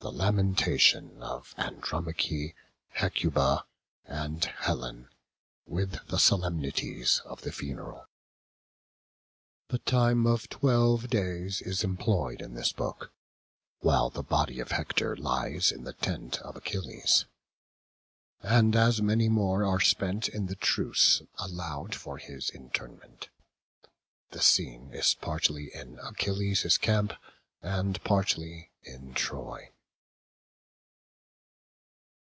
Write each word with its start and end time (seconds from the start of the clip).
The 0.00 0.10
lamentation 0.10 1.22
of 1.22 1.54
Andromache, 1.56 2.56
Hecuba, 2.88 3.64
and 4.04 4.44
Helen, 4.44 5.08
with 5.64 6.04
the 6.08 6.18
solemnities 6.18 7.20
of 7.24 7.42
the 7.42 7.52
funeral. 7.52 8.08
The 9.68 9.78
time 9.78 10.26
of 10.26 10.48
twelve 10.48 11.08
days 11.08 11.60
is 11.62 11.84
employed 11.84 12.42
in 12.42 12.54
this 12.54 12.72
book, 12.72 13.12
while 13.78 14.10
the 14.10 14.24
body 14.24 14.58
of 14.58 14.72
Hector 14.72 15.14
lies 15.14 15.70
in 15.70 15.84
the 15.84 15.92
tent 15.92 16.40
of 16.40 16.56
Achilles. 16.56 17.26
And 18.40 18.74
as 18.74 19.00
many 19.00 19.28
more 19.28 19.64
are 19.64 19.78
spent 19.78 20.28
in 20.28 20.46
the 20.46 20.56
truce 20.56 21.22
allowed 21.36 21.94
for 21.94 22.18
his 22.18 22.50
interment. 22.50 23.28
The 24.30 24.42
scene 24.42 24.92
is 24.92 25.14
partly 25.14 25.72
in 25.72 26.00
Achilles' 26.00 26.76
camp, 26.76 27.12
and 27.62 28.02
partly 28.02 28.72
in 28.82 29.14
Troy. 29.14 29.68